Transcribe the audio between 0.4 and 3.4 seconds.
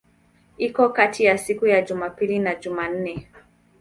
Iko kati ya siku za Jumapili na Jumanne.